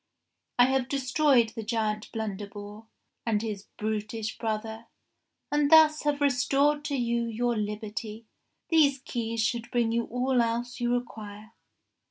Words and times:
I 0.57 0.65
have 0.65 0.89
destroyed 0.89 1.49
the 1.49 1.61
giant 1.61 2.11
Blunderbore 2.11 2.87
and 3.23 3.39
his 3.39 3.67
brutish 3.77 4.39
brother, 4.39 4.87
and 5.51 5.69
thus 5.69 6.01
have 6.05 6.21
restored 6.21 6.83
to 6.85 6.95
you 6.95 7.25
your 7.25 7.55
liberty. 7.55 8.25
These 8.69 8.97
keys 9.01 9.41
should 9.43 9.69
bring 9.69 9.91
you 9.91 10.05
all 10.05 10.41
else 10.41 10.79
you 10.79 10.91
require." 10.91 11.53